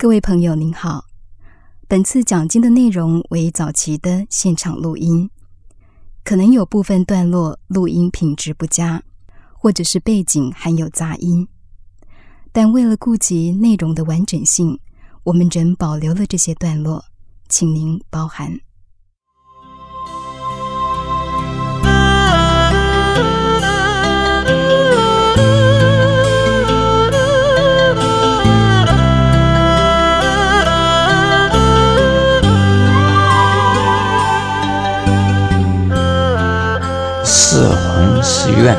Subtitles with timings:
[0.00, 1.04] 各位朋友您好，
[1.86, 5.28] 本次讲经的内容为早期的现场录音，
[6.24, 9.02] 可能有部分段落录音品质不佳，
[9.52, 11.46] 或者是背景含有杂音，
[12.50, 14.80] 但为了顾及内容的完整性，
[15.24, 17.04] 我们仍保留了这些段落，
[17.50, 18.58] 请您包涵。
[38.40, 38.74] 弘誓愿，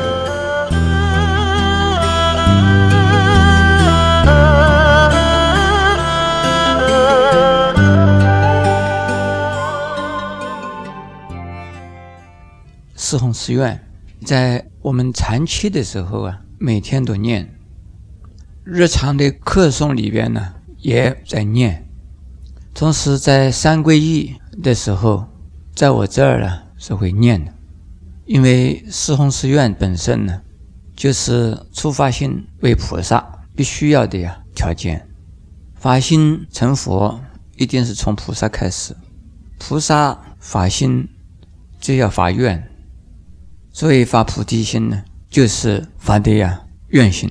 [12.96, 13.80] 四弘誓愿，
[14.24, 17.46] 在我们禅期的时候啊，每天都念；
[18.64, 21.88] 日常的课诵里边呢，也在念。
[22.74, 25.28] 同时在三皈依的时候，
[25.72, 27.52] 在我这儿呢是会念的。
[28.32, 30.40] 因为四弘誓愿本身呢，
[30.96, 33.22] 就是初发心为菩萨
[33.54, 35.06] 必须要的呀条件。
[35.74, 37.20] 发心成佛，
[37.58, 38.96] 一定是从菩萨开始。
[39.58, 41.06] 菩萨发心
[41.78, 42.66] 就要发愿，
[43.70, 47.30] 所以发菩提心呢，就是发的呀愿心。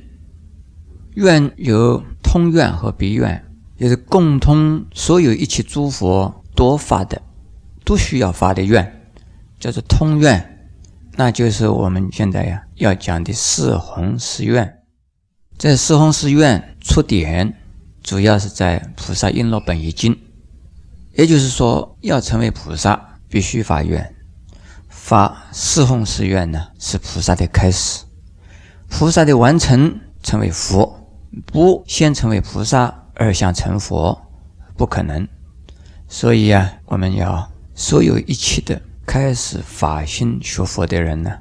[1.16, 3.44] 愿有通愿和别愿，
[3.78, 7.20] 也是共通所有一切诸佛多发的，
[7.84, 9.02] 都需要发的愿，
[9.60, 10.51] 叫做通愿。
[11.16, 14.80] 那就是我们现在呀要讲的四弘誓愿。
[15.58, 17.54] 这四弘誓愿出典，
[18.02, 20.14] 主要是在《菩萨璎珞本义经》。
[21.14, 24.16] 也就是说，要成为菩萨，必须发愿。
[24.88, 28.04] 发四弘誓愿呢，是菩萨的开始。
[28.90, 31.08] 菩萨的完成，成为佛，
[31.46, 34.20] 不先成为菩萨而想成佛，
[34.76, 35.28] 不可能。
[36.08, 38.82] 所以啊，我们要所有一切的。
[39.06, 41.40] 开始发心学佛的人呢，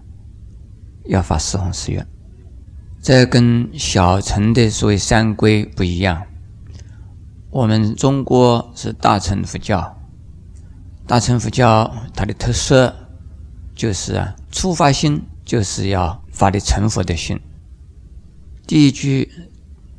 [1.04, 2.06] 要发四弘誓愿。
[3.02, 6.26] 这跟小乘的所谓三规不一样。
[7.50, 9.98] 我们中国是大乘佛教，
[11.06, 12.94] 大乘佛教它的特色
[13.74, 17.40] 就是啊，初发心就是要发的成佛的心。
[18.66, 19.30] 第一句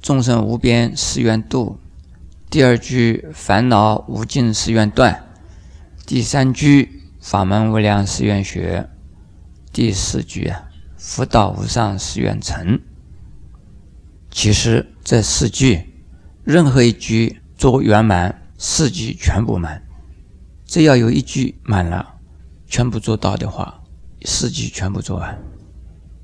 [0.02, 1.80] 众生无边誓愿度，
[2.50, 5.24] 第二句烦恼无尽誓愿断，
[6.06, 7.01] 第三句。
[7.22, 8.90] 法门无量誓愿学，
[9.72, 10.64] 第四句啊，
[10.98, 12.82] 福道无上誓愿成。
[14.32, 15.94] 其实这四句，
[16.44, 19.84] 任何一句做圆满，四句全部满。
[20.66, 22.16] 只要有一句满了，
[22.66, 23.84] 全部做到的话，
[24.26, 25.40] 四句全部做完。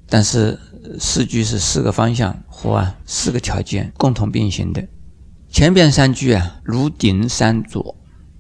[0.10, 0.58] 但是
[1.00, 4.84] 四句是四个方向或啊四个条件共同并行的。
[5.48, 7.96] 前边三句啊，如顶三座，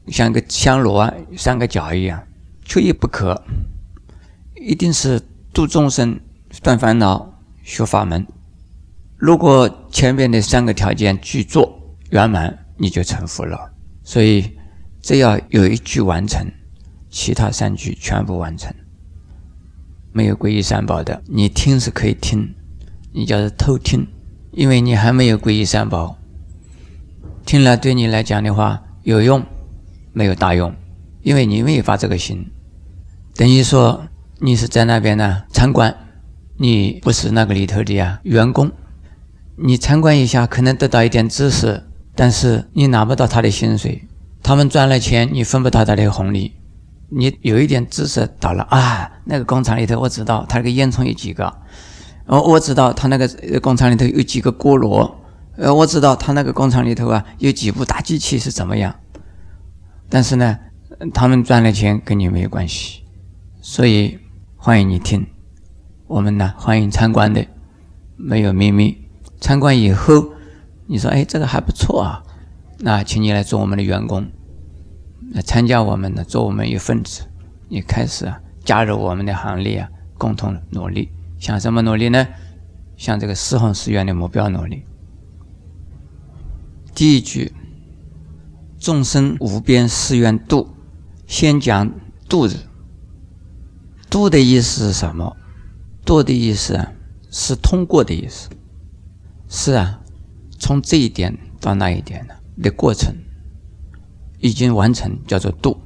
[0.08, 2.24] 像个香炉啊，三个角一样。
[2.68, 3.42] 缺一不可，
[4.56, 5.22] 一定是
[5.54, 6.20] 度众生、
[6.62, 8.28] 断烦恼、学法门。
[9.16, 11.66] 如果前面的三个条件具足
[12.10, 13.72] 圆满，你就成佛了。
[14.04, 14.52] 所以，
[15.02, 16.46] 只要有一句完成，
[17.10, 18.76] 其他三句全部完成。
[20.12, 22.54] 没有皈依三宝的，你听是可以听，
[23.14, 24.06] 你叫是偷听，
[24.52, 26.18] 因为你还没有皈依三宝。
[27.46, 29.42] 听了对你来讲的话有用，
[30.12, 30.76] 没有大用，
[31.22, 32.46] 因为你没有发这个心。
[33.38, 34.08] 等于说，
[34.40, 35.96] 你是在那边呢参观，
[36.58, 38.72] 你不是那个里头的呀员工。
[39.56, 41.84] 你参观一下，可能得到一点知识，
[42.16, 44.08] 但是你拿不到他的薪水。
[44.42, 46.56] 他们赚了钱，你分不到他的红利。
[47.10, 51.46] 你有一点知识到了啊，那个工厂里头我知道他那个烟囱有几个，
[52.26, 53.28] 哦，我知道他那个
[53.60, 55.08] 工厂里头有几个锅炉，
[55.58, 58.96] 呃，我知道他那个工厂里头啊有几部大机器是怎么样。
[60.10, 60.58] 但是呢，
[61.14, 63.04] 他们赚了钱跟你没有关系。
[63.70, 64.18] 所以
[64.56, 65.28] 欢迎你听，
[66.08, 67.46] 我们呢欢迎参观的，
[68.16, 69.10] 没有秘密。
[69.42, 70.32] 参观以后，
[70.86, 72.24] 你说哎这个还不错啊，
[72.80, 74.32] 那请你来做我们的员工，
[75.34, 77.28] 来参加我们的，做我们一份子。
[77.68, 81.12] 你开始啊加入我们的行列啊，共同努力。
[81.38, 82.26] 向什么努力呢？
[82.96, 84.86] 向这个四弘誓愿的目标努力。
[86.96, 87.52] 第一句，
[88.80, 90.70] 众生无边誓愿度，
[91.28, 91.92] 先讲
[92.30, 92.60] 度字。
[94.10, 95.36] 度的意思是什么？
[96.06, 96.92] 度的意思啊，
[97.30, 98.50] 是通过的意思。
[99.50, 100.02] 是啊，
[100.58, 102.26] 从这一点到那一点
[102.62, 103.14] 的过程
[104.40, 105.78] 已经完成，叫做度。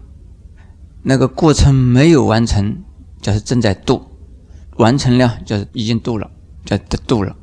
[1.03, 2.83] 那个过程没有完成，
[3.21, 3.99] 就是正在度；
[4.77, 6.29] 完成了，就是已经度了，
[6.63, 7.35] 叫得度了。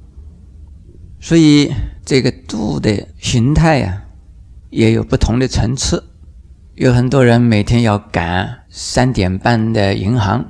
[1.20, 1.72] 所以
[2.04, 4.04] 这个度的形态呀，
[4.70, 6.04] 也有不同的层次。
[6.76, 10.44] 有很多人每天要赶三点半的银行，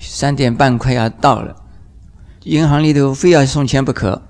[0.00, 1.54] 三点半快要到了，
[2.44, 4.22] 银行里头非要送钱不可，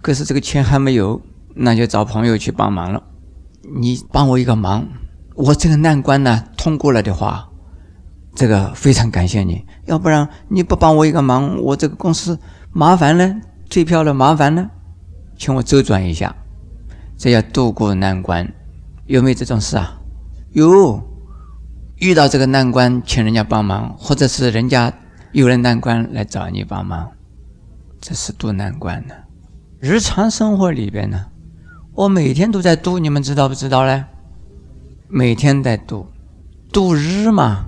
[0.00, 1.20] 可是这个钱还没有，
[1.54, 3.02] 那就找朋友去帮忙了。
[3.74, 4.86] 你帮我一个忙，
[5.34, 7.48] 我这个难关呢通过了的话，
[8.34, 9.64] 这个非常感谢你。
[9.86, 12.38] 要不然你不帮我一个忙，我这个公司
[12.70, 13.34] 麻烦了，
[13.68, 14.70] 退票了麻烦了，
[15.36, 16.34] 请我周转一下，
[17.18, 18.52] 这要渡过难关，
[19.06, 19.98] 有没有这种事啊？
[20.52, 21.02] 有
[22.02, 24.92] 遇到这个难关，请人家帮忙，或者是人家
[25.30, 27.12] 有了难关来找你帮忙，
[28.00, 29.14] 这是渡难关的。
[29.78, 31.26] 日常生活里边呢，
[31.92, 34.06] 我每天都在渡，你们知道不知道呢？
[35.06, 36.08] 每天在度，
[36.72, 37.66] 度日嘛。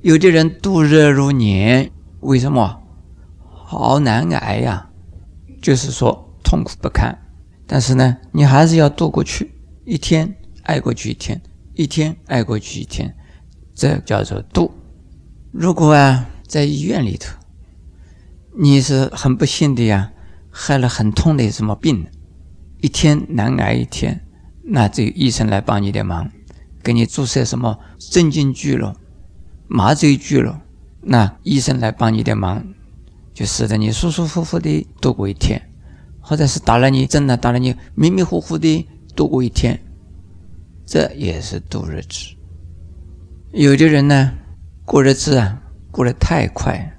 [0.00, 1.90] 有的人度日如年，
[2.20, 2.82] 为什么？
[3.50, 4.90] 好难挨呀，
[5.60, 7.18] 就是说痛苦不堪。
[7.66, 9.50] 但是呢，你还是要度过去，
[9.84, 11.42] 一天挨过去一天。
[11.74, 13.12] 一天挨过去一天，
[13.76, 14.72] 这叫做度。
[15.52, 17.36] 如果啊，在医院里头，
[18.58, 20.10] 你是很不幸的呀，
[20.50, 22.06] 害了很痛的什么病，
[22.80, 24.24] 一天难挨一天，
[24.64, 26.30] 那这医生来帮你的忙，
[26.82, 28.96] 给你注射什么镇静剂了、
[29.68, 30.62] 麻醉剂了，
[31.02, 32.66] 那医生来帮你的忙，
[33.34, 35.60] 就使得你舒舒服服的度过一天，
[36.20, 39.78] 或者是打了你针了，打了你迷迷糊糊的度过一天。
[40.86, 42.35] 这也是度日子。
[43.52, 44.32] 有的人呢，
[44.84, 46.98] 过日子啊，过得太快，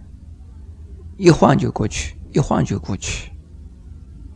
[1.17, 3.31] 一晃就过去，一晃就过去。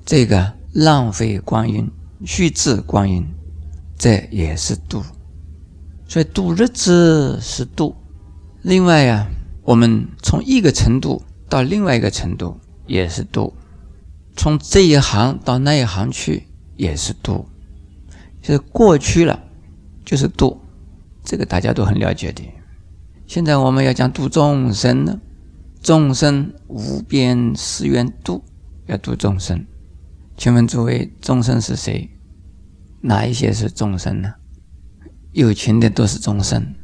[0.05, 1.89] 这个浪费光阴、
[2.25, 3.25] 虚掷光阴，
[3.97, 5.01] 这也是度。
[6.07, 7.95] 所以度日子是度。
[8.61, 9.27] 另外呀，
[9.63, 13.53] 我们从一个程度到另外一个程度也是度，
[14.35, 17.47] 从这一行到那一行去也是度。
[18.41, 19.41] 就是过去了，
[20.03, 20.59] 就是度，
[21.23, 22.43] 这个大家都很了解的。
[23.27, 25.19] 现在我们要讲度众生呢，
[25.81, 28.43] 众生无边誓愿度，
[28.87, 29.65] 要度众生。
[30.35, 32.09] 请问诸位，众生是谁？
[33.01, 34.33] 哪一些是众生呢？
[35.31, 36.75] 有情的都是众生。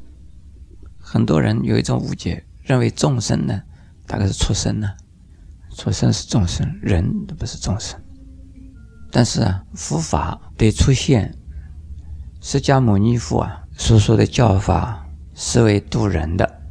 [0.98, 3.62] 很多人有一种误解，认为众生呢，
[4.06, 4.90] 大概是畜生呢，
[5.76, 8.00] 畜生是众生，人都不是众生。
[9.12, 11.34] 但是啊，佛法得出现。
[12.40, 16.62] 释迦牟尼佛啊，所说的教法是为度人的，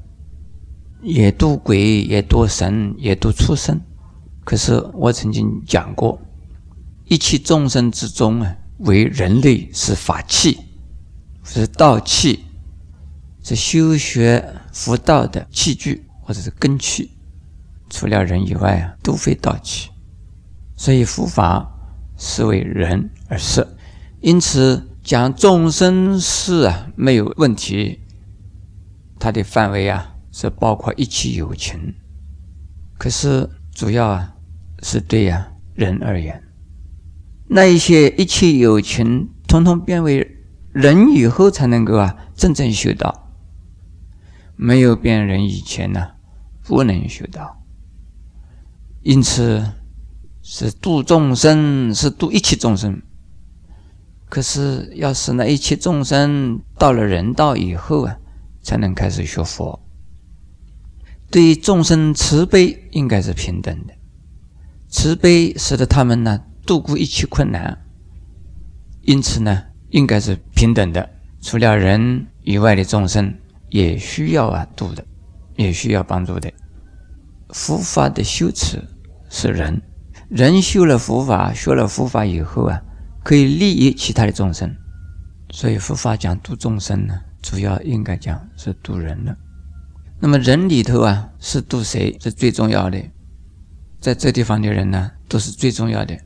[1.02, 3.80] 也度鬼，也度神，也度畜生。
[4.44, 6.20] 可是我曾经讲过，
[7.04, 10.58] 一切众生之中啊，为人类是法器，
[11.44, 12.44] 是道器，
[13.40, 17.12] 是修学佛道的器具或者是根器。
[17.88, 19.90] 除了人以外啊，都非道器。
[20.74, 21.72] 所以佛法
[22.18, 23.76] 是为人而设，
[24.20, 24.82] 因此。
[25.06, 28.00] 讲众生事啊，没有问题。
[29.20, 31.94] 它的范围啊，是包括一切有情。
[32.98, 34.34] 可是主要啊，
[34.82, 36.42] 是对呀人而言。
[37.46, 40.28] 那一些一切有情，统统变为
[40.72, 43.30] 人以后，才能够啊真正修道。
[44.56, 46.04] 没有变人以前呢，
[46.64, 47.62] 不能修道。
[49.02, 49.64] 因此，
[50.42, 53.00] 是度众生，是度一切众生。
[54.28, 58.18] 可是，要是那一切众生到了人道以后啊，
[58.60, 59.80] 才能开始学佛。
[61.30, 63.94] 对众生慈悲应该是平等的，
[64.88, 67.78] 慈悲使得他们呢度过一切困难，
[69.02, 71.08] 因此呢应该是平等的。
[71.40, 73.32] 除了人以外的众生
[73.70, 75.04] 也需要啊度的，
[75.54, 76.52] 也需要帮助的。
[77.50, 78.82] 佛法的修持
[79.30, 79.80] 是人，
[80.28, 82.82] 人修了佛法，学了佛法以后啊。
[83.26, 84.72] 可以利益其他的众生，
[85.50, 89.36] 所以佛法讲度众生呢，主要应该讲是度人的。
[90.20, 93.02] 那么人里头啊，是度谁是最重要的？
[93.98, 96.16] 在这地方的人呢，都是最重要的，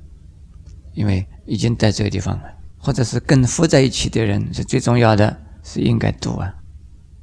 [0.92, 2.44] 因为已经在这个地方了，
[2.76, 6.54] 或者是跟佛在一起的人是最重要的，是应该度啊，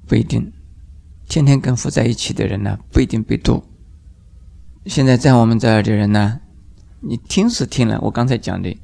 [0.08, 0.52] 不一定。
[1.30, 3.64] 天天跟佛在一起的人呢，不一定被度。
[4.88, 6.40] 现在在我们这儿的人呢，
[7.00, 8.76] 你听是听了，我刚才讲的。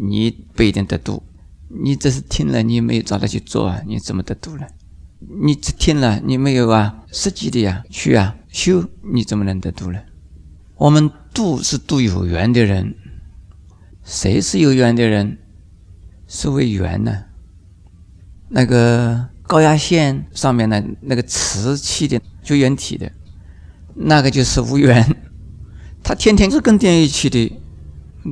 [0.00, 1.22] 你不一定得度，
[1.68, 4.66] 你只是听了，你没有找他去做啊，你怎么得度呢？
[5.44, 10.00] 你只听了，你没有啊，实际的呀去啊修，你怎么能得度呢？
[10.76, 12.94] 我们度是度有缘的人，
[14.02, 15.38] 谁是有缘的人？
[16.26, 17.24] 是为缘呢？
[18.48, 23.12] 那个高压线上面的那个瓷器的绝缘体的，
[23.94, 25.16] 那个就是无缘，
[26.02, 27.58] 他天天是跟电一起的。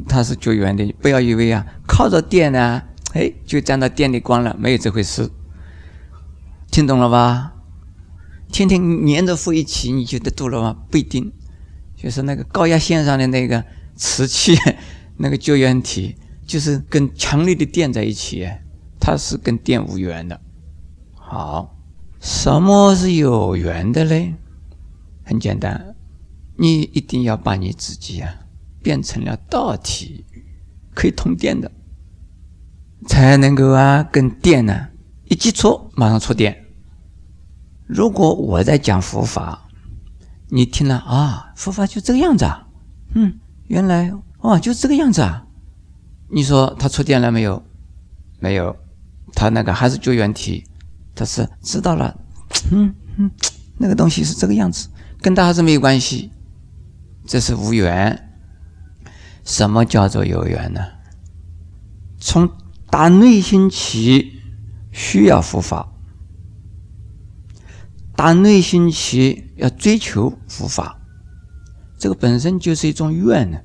[0.09, 2.82] 它是绝缘的，不要以为啊，靠着电呢，
[3.14, 5.30] 哎，就沾到电力光了，没有这回事。
[6.70, 7.54] 听懂了吧？
[8.52, 10.76] 天天粘着负一起，你觉得度了吗？
[10.90, 11.32] 不一定。
[11.97, 13.62] 就是那个高压线上的那个
[13.94, 14.56] 磁器，
[15.18, 16.16] 那个绝缘体，
[16.47, 18.49] 就是跟强烈的电在一起，
[18.99, 20.40] 它是跟电无缘的。
[21.14, 21.76] 好，
[22.18, 24.35] 什么是有缘的嘞？
[25.25, 25.94] 很简单，
[26.56, 28.35] 你一定要把你自己啊
[28.82, 30.25] 变成了道体，
[30.94, 31.70] 可以通电的，
[33.06, 34.88] 才能够啊跟电呢
[35.25, 36.66] 一接触，马上触电。
[37.87, 39.66] 如果我在讲佛法。
[40.52, 42.66] 你听了啊，佛法就这个样子啊，
[43.14, 45.46] 嗯，原来哦，就这个样子啊。
[46.28, 47.62] 你说他触电了没有？
[48.40, 48.76] 没有，
[49.32, 50.66] 他那个还是救援体，
[51.14, 52.18] 他是知道了，
[52.72, 53.30] 嗯嗯，
[53.78, 54.88] 那个东西是这个样子，
[55.22, 56.32] 跟他还是没有关系，
[57.25, 58.29] 这是无缘。
[59.50, 60.80] 什么叫做有缘呢？
[62.21, 62.49] 从
[62.88, 64.40] 打内心起，
[64.92, 65.92] 需要佛法。
[68.14, 71.00] 打内心起要追求佛法，
[71.99, 73.59] 这个本身就是一种愿呢，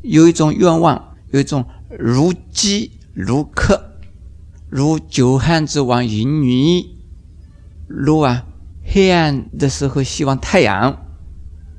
[0.00, 1.66] 有一种愿望，有一种
[1.98, 3.98] 如饥如渴，
[4.70, 6.86] 如久旱之王迎女，
[7.86, 8.46] 如啊
[8.82, 11.04] 黑暗的时候希望太阳，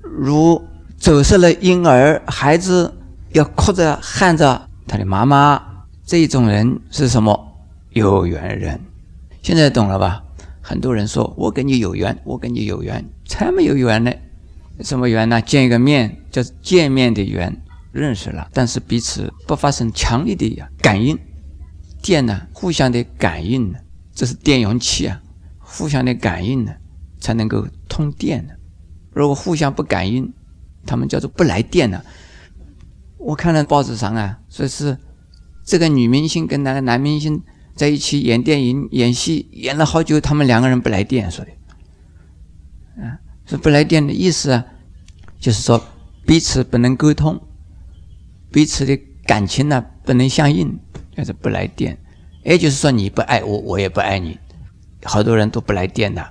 [0.03, 0.61] 如
[1.05, 2.91] 走失了婴儿孩子
[3.31, 5.61] 要哭着喊着他的妈妈，
[6.03, 7.55] 这种人是什么？
[7.91, 8.81] 有缘人？
[9.43, 10.23] 现在懂了吧？
[10.63, 14.11] 很多人说：“我跟你有缘，我跟你有缘，才没有缘呢。
[14.79, 15.39] 什么缘呢？
[15.39, 17.55] 见一个面叫见面的缘，
[17.91, 21.15] 认识了，但是彼此不发生强烈的感应。
[22.01, 23.77] 电呢，互相的感应呢，
[24.15, 25.21] 这是电容器啊，
[25.59, 26.73] 互相的感应呢，
[27.19, 28.55] 才能够通电的。
[29.13, 30.33] 如果互相不感应，
[30.85, 32.01] 他们叫做不来电呢。
[33.17, 34.97] 我看了报纸上啊，说是
[35.63, 37.41] 这个女明星跟那个男明星。”
[37.75, 41.51] 在一起演电影、演戏，演了好久，他们两个人不来电，说的，
[43.03, 44.65] 啊，说不来电的意思啊，
[45.41, 45.85] 就是说
[46.25, 47.37] 彼此不能沟通，
[48.49, 50.79] 彼此的感情呢不能相应，
[51.17, 51.97] 就是不来电。
[52.45, 54.39] 也就是说你不爱我，我也不爱你，
[55.03, 56.25] 好多人都不来电的，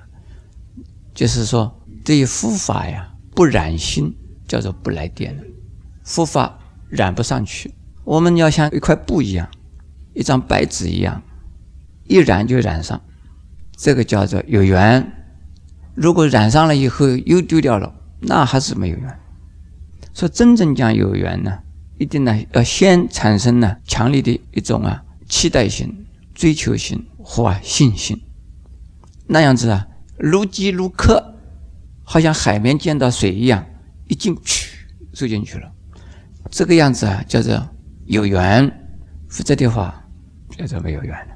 [1.12, 5.38] 就是说对于佛法呀不染心，叫做不来电，
[6.02, 6.58] 佛法
[6.88, 7.74] 染不上去，
[8.04, 9.48] 我们要像一块布一样，
[10.12, 11.22] 一张白纸一样。
[12.06, 13.00] 一染就染上，
[13.74, 15.10] 这个叫做有缘。
[15.94, 19.18] 如果染上了以后又丢掉了，那还是没有缘。
[20.12, 21.60] 说真正讲有缘呢，
[21.96, 28.20] 一定呢要先产生呢强烈的一种啊期待性、追求性或信心，
[29.26, 31.36] 那样子啊如饥如渴，
[32.02, 33.64] 好像海绵见到水一样，
[34.08, 35.70] 一进去收进去了。
[36.50, 37.68] 这个样子啊叫做
[38.06, 38.68] 有缘，
[39.28, 40.04] 否则的话
[40.56, 41.34] 叫做没有缘了。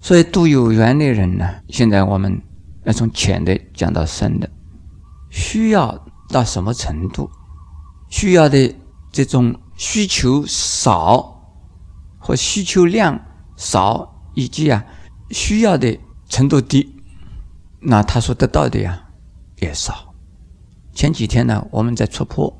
[0.00, 2.40] 所以，度有缘的人呢，现在我们
[2.84, 4.50] 要从浅的讲到深的，
[5.30, 7.30] 需要到什么程度？
[8.10, 8.74] 需要的
[9.10, 11.40] 这种需求少
[12.18, 13.18] 或需求量
[13.56, 14.84] 少，以及啊
[15.30, 15.98] 需要的
[16.28, 16.94] 程度低，
[17.80, 19.02] 那他所得到的呀
[19.60, 20.11] 也少。
[20.94, 22.54] 前几天呢，我们在出坡，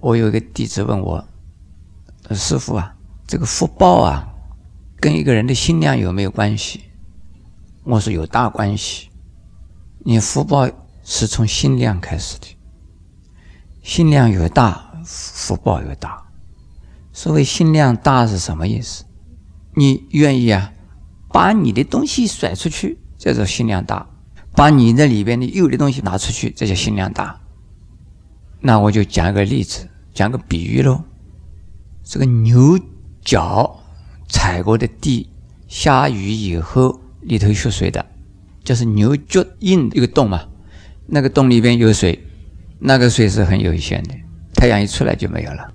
[0.00, 1.24] 我有一个弟子问我
[2.34, 2.94] ：“师傅啊，
[3.26, 4.28] 这个福报啊？”
[5.00, 6.80] 跟一个人的心量有没有关系？
[7.84, 9.08] 我说有大关系。
[10.00, 10.68] 你福报
[11.04, 12.56] 是从心量开始的，
[13.82, 16.26] 心量越大，福报越大。
[17.12, 19.04] 所谓心量大是什么意思？
[19.74, 20.72] 你愿意啊，
[21.28, 24.06] 把你的东西甩出去，叫做心量大；
[24.56, 27.40] 把你那里边的有的东西拿出去，这叫心量大。
[28.60, 31.02] 那我就讲一个例子，讲个比喻喽。
[32.04, 32.78] 这个牛
[33.22, 33.74] 角。
[34.30, 35.26] 踩过的地，
[35.68, 38.04] 下雨以后里头蓄水的，
[38.62, 40.42] 就是牛脚印一个洞嘛。
[41.06, 42.22] 那个洞里边有水，
[42.78, 44.14] 那个水是很有限的，
[44.52, 45.72] 太阳一出来就没有了。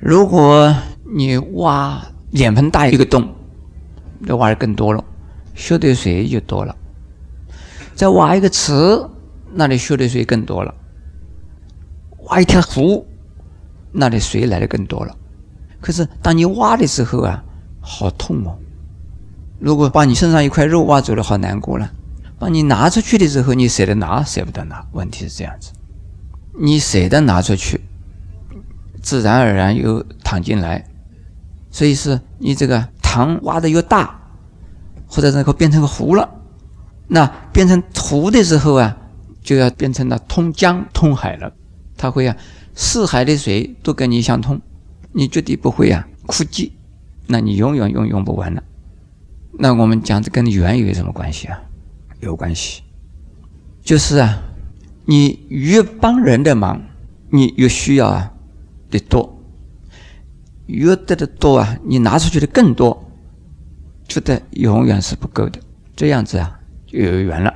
[0.00, 0.74] 如果
[1.14, 3.32] 你挖脸盆大一个洞，
[4.18, 5.04] 那挖的更多了，
[5.54, 6.74] 蓄的水就多了。
[7.94, 8.72] 再挖一个池，
[9.52, 10.74] 那里蓄的水更多了。
[12.32, 13.06] 挖一条湖，
[13.92, 15.14] 那里水来的更多了。
[15.82, 17.44] 可是当你挖的时候啊。
[17.84, 18.56] 好痛哦！
[19.58, 21.90] 如果把你身上一块肉挖走了，好难过了。
[22.38, 24.86] 把你拿出去的时候，你舍得拿，舍不得拿。
[24.92, 25.72] 问题是这样子，
[26.60, 27.80] 你舍得拿出去，
[29.02, 30.84] 自然而然又淌进来。
[31.72, 34.16] 所以是你这个塘挖的越大，
[35.08, 36.30] 或者那个变成个湖了，
[37.08, 38.96] 那变成湖的时候啊，
[39.42, 41.52] 就要变成了通江通海了。
[42.02, 42.36] 它会啊，
[42.74, 44.60] 四海的水都跟你相通，
[45.12, 46.68] 你绝对不会啊枯竭。
[47.28, 48.60] 那你永远用用不完了。
[49.56, 51.62] 那我们讲这跟缘有什么关系啊？
[52.18, 52.82] 有关系，
[53.84, 54.42] 就是啊，
[55.04, 56.82] 你越帮人的忙，
[57.30, 58.32] 你越需要啊
[58.90, 59.40] 的多，
[60.66, 63.08] 越得的多啊，你拿出去的更多，
[64.08, 65.60] 觉得永远是不够的，
[65.94, 67.54] 这样子啊就有缘了。